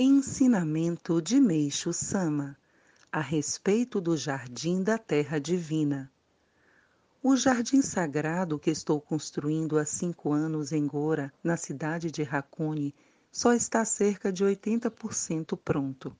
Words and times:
Ensinamento 0.00 1.20
de 1.20 1.40
Meixo 1.40 1.92
Sama 1.92 2.56
a 3.10 3.20
respeito 3.20 4.00
do 4.00 4.16
Jardim 4.16 4.80
da 4.80 4.96
Terra 4.96 5.40
Divina. 5.40 6.08
O 7.20 7.34
jardim 7.36 7.82
sagrado 7.82 8.60
que 8.60 8.70
estou 8.70 9.00
construindo 9.00 9.76
há 9.76 9.84
cinco 9.84 10.32
anos 10.32 10.70
em 10.70 10.86
Gora, 10.86 11.34
na 11.42 11.56
cidade 11.56 12.12
de 12.12 12.22
Hakone, 12.22 12.94
só 13.32 13.52
está 13.52 13.84
cerca 13.84 14.32
de 14.32 14.44
80% 14.44 15.56
pronto. 15.56 16.16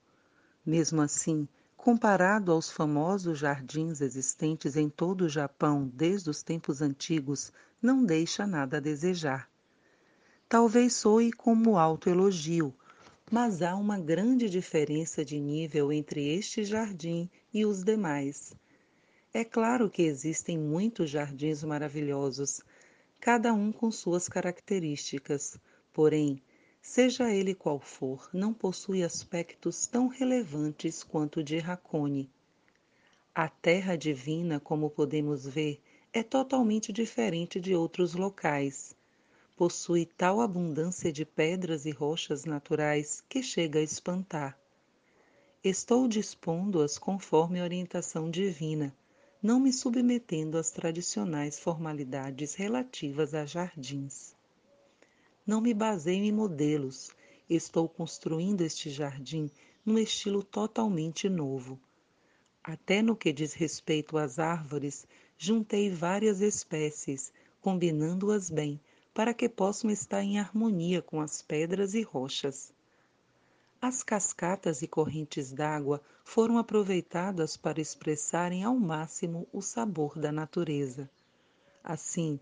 Mesmo 0.65 1.01
assim, 1.01 1.47
comparado 1.77 2.51
aos 2.51 2.69
famosos 2.69 3.39
jardins 3.39 4.01
existentes 4.01 4.75
em 4.75 4.89
todo 4.89 5.21
o 5.21 5.29
Japão 5.29 5.89
desde 5.93 6.29
os 6.29 6.43
tempos 6.43 6.81
antigos, 6.81 7.53
não 7.81 8.03
deixa 8.03 8.45
nada 8.45 8.75
a 8.75 8.81
desejar. 8.81 9.49
Talvez 10.49 10.95
soe 10.95 11.31
como 11.31 11.77
autoelogio, 11.77 12.75
mas 13.31 13.61
há 13.61 13.75
uma 13.75 13.99
grande 13.99 14.49
diferença 14.49 15.23
de 15.23 15.39
nível 15.39 15.93
entre 15.93 16.27
este 16.27 16.63
jardim 16.63 17.29
e 17.53 17.63
os 17.63 17.83
demais. 17.83 18.55
É 19.31 19.43
claro 19.43 19.87
que 19.87 20.01
existem 20.01 20.57
muitos 20.57 21.11
jardins 21.11 21.63
maravilhosos, 21.63 22.61
cada 23.19 23.53
um 23.53 23.71
com 23.71 23.91
suas 23.91 24.27
características, 24.27 25.59
porém, 25.93 26.41
seja 26.81 27.31
ele 27.31 27.53
qual 27.53 27.79
for, 27.79 28.27
não 28.33 28.51
possui 28.51 29.03
aspectos 29.03 29.85
tão 29.85 30.07
relevantes 30.07 31.03
quanto 31.03 31.41
o 31.41 31.43
de 31.43 31.59
Hakone. 31.59 32.31
A 33.35 33.47
terra 33.47 33.95
divina, 33.95 34.59
como 34.59 34.89
podemos 34.89 35.47
ver, 35.47 35.79
é 36.11 36.23
totalmente 36.23 36.91
diferente 36.91 37.59
de 37.59 37.75
outros 37.75 38.15
locais 38.15 38.97
possui 39.59 40.05
tal 40.05 40.39
abundância 40.39 41.11
de 41.11 41.25
pedras 41.25 41.85
e 41.85 41.91
rochas 41.91 42.45
naturais 42.45 43.21
que 43.27 43.43
chega 43.43 43.79
a 43.79 43.83
espantar. 43.83 44.57
Estou 45.61 46.07
dispondo-as 46.07 46.97
conforme 46.97 47.59
a 47.59 47.65
orientação 47.65 48.31
divina, 48.31 48.95
não 49.43 49.59
me 49.59 49.73
submetendo 49.73 50.57
às 50.57 50.71
tradicionais 50.71 51.59
formalidades 51.59 52.55
relativas 52.55 53.33
a 53.33 53.45
jardins. 53.45 54.33
Não 55.45 55.59
me 55.59 55.73
baseio 55.73 56.23
em 56.23 56.31
modelos, 56.31 57.11
estou 57.49 57.89
construindo 57.89 58.61
este 58.61 58.89
jardim 58.89 59.51
num 59.85 59.99
estilo 59.99 60.41
totalmente 60.41 61.27
novo. 61.27 61.77
Até 62.63 63.01
no 63.01 63.13
que 63.13 63.33
diz 63.33 63.51
respeito 63.51 64.17
às 64.17 64.39
árvores, 64.39 65.05
juntei 65.37 65.89
várias 65.89 66.39
espécies, 66.39 67.33
combinando-as 67.59 68.49
bem, 68.49 68.79
para 69.13 69.33
que 69.33 69.49
possam 69.49 69.89
estar 69.89 70.23
em 70.23 70.39
harmonia 70.39 71.01
com 71.01 71.19
as 71.21 71.41
pedras 71.41 71.93
e 71.93 72.01
rochas. 72.01 72.73
As 73.81 74.03
cascatas 74.03 74.81
e 74.81 74.87
correntes 74.87 75.51
d'água 75.51 76.01
foram 76.23 76.57
aproveitadas 76.57 77.55
para 77.55 77.79
expressarem 77.79 78.63
ao 78.63 78.75
máximo 78.75 79.47
o 79.53 79.61
sabor 79.61 80.19
da 80.19 80.31
natureza. 80.31 81.09
Assim, 81.83 82.39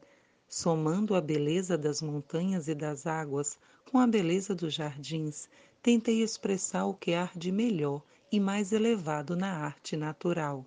somando 0.48 1.16
a 1.16 1.22
beleza 1.22 1.78
das 1.78 2.02
montanhas 2.02 2.68
e 2.68 2.74
das 2.74 3.06
águas 3.06 3.60
com 3.92 4.00
a 4.00 4.08
beleza 4.08 4.56
dos 4.56 4.74
jardins, 4.74 5.48
tentei 5.82 6.22
expressar 6.22 6.86
o 6.86 6.94
que 6.94 7.14
há 7.14 7.30
de 7.36 7.52
melhor 7.52 8.02
e 8.32 8.40
mais 8.40 8.72
elevado 8.72 9.36
na 9.36 9.54
arte 9.54 9.96
natural. 9.96 10.66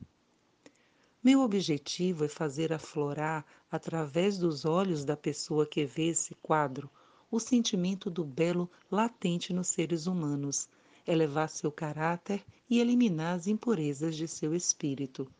Meu 1.22 1.42
objetivo 1.42 2.24
é 2.24 2.28
fazer 2.28 2.72
aflorar, 2.72 3.44
através 3.70 4.38
dos 4.38 4.64
olhos 4.64 5.04
da 5.04 5.14
pessoa 5.14 5.66
que 5.66 5.84
vê 5.84 6.08
esse 6.08 6.34
quadro, 6.36 6.88
o 7.30 7.38
sentimento 7.38 8.08
do 8.10 8.24
belo 8.24 8.70
latente 8.90 9.52
nos 9.52 9.68
seres 9.68 10.06
humanos, 10.06 10.66
elevar 11.06 11.50
seu 11.50 11.70
caráter 11.70 12.42
e 12.70 12.80
eliminar 12.80 13.36
as 13.36 13.46
impurezas 13.46 14.16
de 14.16 14.26
seu 14.26 14.54
espírito. 14.54 15.30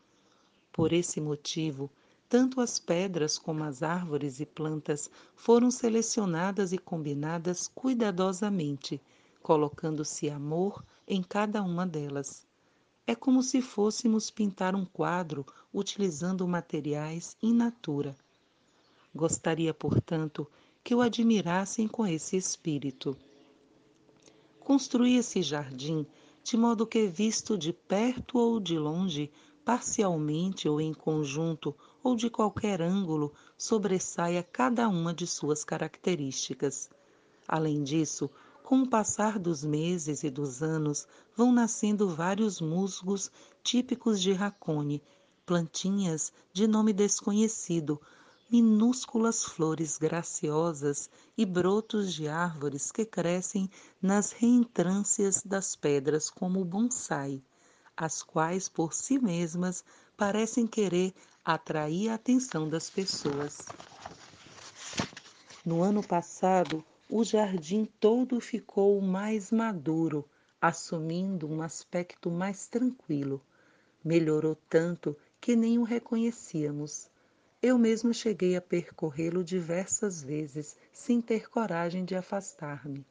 Por 0.71 0.93
esse 0.93 1.19
motivo, 1.19 1.89
tanto 2.29 2.61
as 2.61 2.77
pedras 2.77 3.39
como 3.39 3.63
as 3.63 3.81
árvores 3.81 4.39
e 4.39 4.45
plantas 4.45 5.09
foram 5.35 5.71
selecionadas 5.71 6.71
e 6.73 6.77
combinadas 6.77 7.67
cuidadosamente, 7.67 9.01
colocando-se 9.41 10.29
amor 10.29 10.85
em 11.07 11.23
cada 11.23 11.63
uma 11.63 11.87
delas. 11.87 12.45
É 13.05 13.15
como 13.15 13.41
se 13.41 13.61
fôssemos 13.61 14.29
pintar 14.29 14.75
um 14.75 14.85
quadro 14.85 15.45
utilizando 15.73 16.47
materiais 16.47 17.35
in 17.41 17.53
natura. 17.53 18.15
Gostaria, 19.13 19.73
portanto, 19.73 20.47
que 20.83 20.95
o 20.95 21.01
admirassem 21.01 21.87
com 21.87 22.05
esse 22.07 22.37
espírito. 22.37 23.17
Construí 24.59 25.17
esse 25.17 25.41
jardim 25.41 26.05
de 26.43 26.57
modo 26.57 26.87
que, 26.87 27.07
visto 27.07 27.57
de 27.57 27.71
perto 27.71 28.37
ou 28.37 28.59
de 28.59 28.77
longe, 28.77 29.31
parcialmente 29.63 30.67
ou 30.67 30.81
em 30.81 30.93
conjunto 30.93 31.75
ou 32.03 32.15
de 32.15 32.29
qualquer 32.29 32.81
ângulo, 32.81 33.31
sobressaia 33.57 34.41
cada 34.41 34.89
uma 34.89 35.13
de 35.13 35.27
suas 35.27 35.63
características. 35.63 36.89
Além 37.47 37.83
disso, 37.83 38.29
com 38.71 38.83
o 38.83 38.87
passar 38.87 39.37
dos 39.37 39.65
meses 39.65 40.23
e 40.23 40.29
dos 40.29 40.63
anos, 40.63 41.05
vão 41.35 41.51
nascendo 41.51 42.07
vários 42.07 42.61
musgos 42.61 43.29
típicos 43.61 44.21
de 44.21 44.31
Racone, 44.31 45.03
plantinhas 45.45 46.31
de 46.53 46.65
nome 46.67 46.93
desconhecido, 46.93 47.99
minúsculas 48.49 49.43
flores 49.43 49.97
graciosas 49.97 51.09
e 51.37 51.45
brotos 51.45 52.13
de 52.13 52.29
árvores 52.29 52.93
que 52.93 53.03
crescem 53.03 53.69
nas 54.01 54.31
reentrâncias 54.31 55.43
das 55.43 55.75
pedras 55.75 56.29
como 56.29 56.63
bonsai, 56.63 57.43
as 57.97 58.23
quais 58.23 58.69
por 58.69 58.93
si 58.93 59.19
mesmas 59.19 59.83
parecem 60.15 60.65
querer 60.65 61.13
atrair 61.43 62.07
a 62.07 62.13
atenção 62.13 62.69
das 62.69 62.89
pessoas. 62.89 63.65
No 65.65 65.83
ano 65.83 66.01
passado, 66.01 66.81
o 67.13 67.25
jardim 67.25 67.83
todo 67.99 68.39
ficou 68.39 69.01
mais 69.01 69.51
maduro, 69.51 70.25
assumindo 70.61 71.45
um 71.45 71.61
aspecto 71.61 72.31
mais 72.31 72.69
tranquilo. 72.69 73.41
Melhorou 74.01 74.55
tanto 74.69 75.17
que 75.41 75.53
nem 75.53 75.77
o 75.77 75.83
reconhecíamos. 75.83 77.09
Eu 77.61 77.77
mesmo 77.77 78.13
cheguei 78.13 78.55
a 78.55 78.61
percorrê-lo 78.61 79.43
diversas 79.43 80.23
vezes, 80.23 80.77
sem 80.93 81.21
ter 81.21 81.49
coragem 81.49 82.05
de 82.05 82.15
afastar-me. 82.15 83.05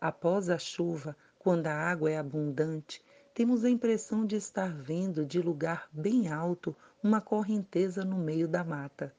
Após 0.00 0.48
a 0.48 0.56
chuva, 0.56 1.16
quando 1.40 1.66
a 1.66 1.74
água 1.74 2.12
é 2.12 2.18
abundante, 2.18 3.04
temos 3.34 3.64
a 3.64 3.70
impressão 3.70 4.24
de 4.24 4.36
estar 4.36 4.72
vendo 4.72 5.26
de 5.26 5.42
lugar 5.42 5.88
bem 5.90 6.28
alto 6.28 6.74
uma 7.02 7.20
correnteza 7.20 8.04
no 8.04 8.16
meio 8.16 8.46
da 8.46 8.62
mata. 8.62 9.12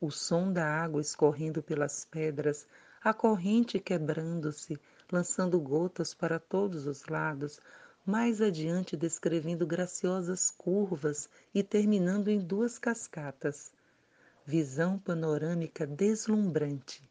O 0.00 0.10
som 0.10 0.50
da 0.50 0.64
água 0.64 1.02
escorrendo 1.02 1.62
pelas 1.62 2.06
pedras 2.06 2.66
a 3.02 3.14
corrente 3.14 3.78
quebrando-se, 3.78 4.78
lançando 5.10 5.58
gotas 5.60 6.12
para 6.12 6.38
todos 6.38 6.86
os 6.86 7.06
lados, 7.06 7.60
mais 8.04 8.40
adiante 8.40 8.96
descrevendo 8.96 9.66
graciosas 9.66 10.50
curvas 10.50 11.28
e 11.54 11.62
terminando 11.62 12.28
em 12.28 12.38
duas 12.38 12.78
cascatas. 12.78 13.70
Visão 14.44 14.98
panorâmica 14.98 15.86
deslumbrante. 15.86 17.08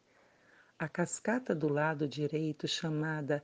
A 0.78 0.88
cascata 0.88 1.54
do 1.54 1.68
lado 1.68 2.06
direito, 2.06 2.68
chamada 2.68 3.42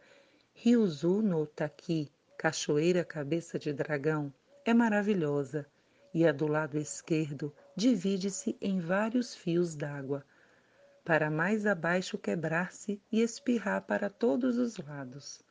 Ryuzu 0.54 1.22
no 1.22 1.46
Taki, 1.46 2.10
Cachoeira 2.36 3.04
Cabeça 3.04 3.58
de 3.58 3.72
Dragão, 3.72 4.32
é 4.64 4.72
maravilhosa, 4.72 5.66
e 6.12 6.26
a 6.26 6.32
do 6.32 6.46
lado 6.46 6.78
esquerdo 6.78 7.52
divide-se 7.74 8.56
em 8.60 8.78
vários 8.78 9.34
fios 9.34 9.74
d'água, 9.74 10.24
para 11.04 11.30
mais 11.30 11.66
abaixo 11.66 12.16
quebrar-se 12.16 12.98
e 13.12 13.20
espirrar 13.20 13.82
para 13.82 14.08
todos 14.08 14.56
os 14.56 14.78
lados. 14.78 15.42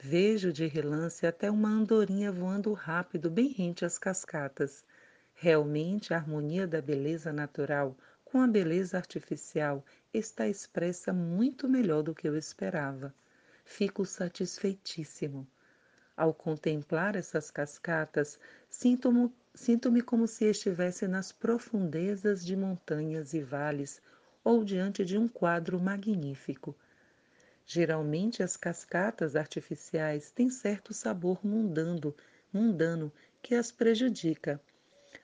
Vejo 0.00 0.52
de 0.52 0.66
relance 0.66 1.26
até 1.26 1.50
uma 1.50 1.70
andorinha 1.70 2.30
voando 2.30 2.72
rápido 2.74 3.30
bem 3.30 3.48
rente 3.48 3.84
às 3.84 3.98
cascatas. 3.98 4.84
Realmente 5.34 6.12
a 6.12 6.18
harmonia 6.18 6.66
da 6.66 6.82
beleza 6.82 7.32
natural 7.32 7.96
com 8.24 8.40
a 8.42 8.46
beleza 8.46 8.98
artificial 8.98 9.82
está 10.12 10.46
expressa 10.46 11.12
muito 11.14 11.66
melhor 11.66 12.02
do 12.02 12.14
que 12.14 12.28
eu 12.28 12.36
esperava. 12.36 13.14
Fico 13.64 14.04
satisfeitíssimo. 14.04 15.48
Ao 16.14 16.34
contemplar 16.34 17.16
essas 17.16 17.50
cascatas, 17.50 18.38
sinto-me 18.68 19.32
sinto 19.54 19.90
como 20.04 20.28
se 20.28 20.44
estivesse 20.44 21.08
nas 21.08 21.32
profundezas 21.32 22.44
de 22.44 22.54
montanhas 22.54 23.32
e 23.34 23.42
vales 23.42 24.00
ou 24.44 24.64
diante 24.64 25.04
de 25.04 25.18
um 25.18 25.28
quadro 25.28 25.80
magnífico. 25.80 26.74
Geralmente 27.66 28.42
as 28.42 28.56
cascatas 28.56 29.36
artificiais 29.36 30.30
têm 30.30 30.50
certo 30.50 30.94
sabor 30.94 31.44
mundano, 31.44 32.14
mundano 32.52 33.12
que 33.42 33.54
as 33.54 33.70
prejudica, 33.70 34.60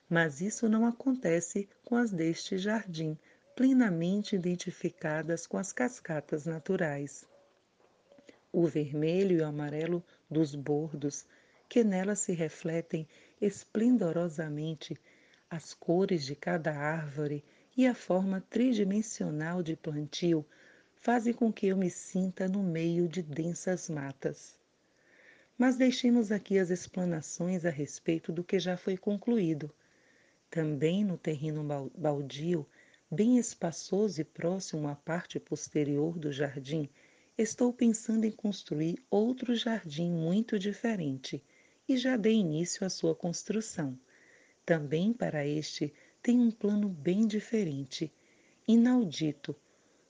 mas 0.09 0.41
isso 0.41 0.69
não 0.69 0.85
acontece 0.85 1.67
com 1.83 1.95
as 1.95 2.11
deste 2.11 2.57
jardim, 2.57 3.17
plenamente 3.55 4.35
identificadas 4.35 5.47
com 5.47 5.57
as 5.57 5.71
cascatas 5.71 6.45
naturais. 6.45 7.25
o 8.51 8.67
vermelho 8.67 9.37
e 9.37 9.41
o 9.41 9.45
amarelo 9.45 10.03
dos 10.29 10.55
bordos, 10.55 11.25
que 11.67 11.83
nela 11.83 12.15
se 12.15 12.31
refletem 12.33 13.07
esplendorosamente 13.41 14.97
as 15.49 15.73
cores 15.73 16.25
de 16.25 16.35
cada 16.35 16.71
árvore 16.73 17.43
e 17.77 17.85
a 17.85 17.93
forma 17.93 18.41
tridimensional 18.49 19.61
de 19.61 19.75
plantio 19.75 20.45
fazem 20.95 21.33
com 21.33 21.51
que 21.51 21.67
eu 21.67 21.77
me 21.77 21.89
sinta 21.89 22.47
no 22.47 22.63
meio 22.63 23.07
de 23.07 23.21
densas 23.21 23.89
matas. 23.89 24.57
Mas 25.57 25.75
deixemos 25.75 26.31
aqui 26.31 26.57
as 26.57 26.69
explanações 26.69 27.65
a 27.65 27.69
respeito 27.69 28.31
do 28.31 28.43
que 28.43 28.59
já 28.59 28.75
foi 28.75 28.97
concluído. 28.97 29.71
Também 30.49 31.03
no 31.03 31.17
terreno 31.17 31.91
baldio, 31.95 32.65
bem 33.11 33.37
espaçoso 33.37 34.21
e 34.21 34.23
próximo 34.23 34.87
à 34.87 34.95
parte 34.95 35.39
posterior 35.39 36.17
do 36.17 36.31
jardim, 36.31 36.89
estou 37.37 37.73
pensando 37.73 38.25
em 38.25 38.31
construir 38.31 39.03
outro 39.09 39.55
jardim 39.55 40.09
muito 40.09 40.57
diferente 40.57 41.43
e 41.87 41.97
já 41.97 42.17
dei 42.17 42.35
início 42.35 42.85
à 42.85 42.89
sua 42.89 43.13
construção. 43.13 43.97
Também 44.65 45.13
para 45.13 45.45
este 45.45 45.93
tem 46.25 46.39
um 46.39 46.49
plano 46.49 46.89
bem 46.89 47.27
diferente, 47.27 48.11
inaudito. 48.67 49.55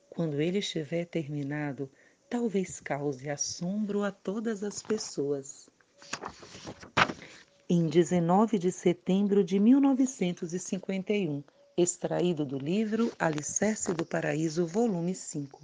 Quando 0.09 0.39
ele 0.39 0.59
estiver 0.59 1.03
terminado, 1.03 1.91
talvez 2.29 2.79
cause 2.79 3.29
assombro 3.29 4.01
a 4.01 4.13
todas 4.13 4.63
as 4.63 4.81
pessoas. 4.81 5.69
Em 7.69 7.89
19 7.89 8.57
de 8.57 8.71
setembro 8.71 9.43
de 9.43 9.59
1951, 9.59 11.43
extraído 11.75 12.45
do 12.45 12.57
livro 12.57 13.11
Alicerce 13.19 13.93
do 13.93 14.05
Paraíso, 14.05 14.65
volume 14.65 15.13
5. 15.13 15.63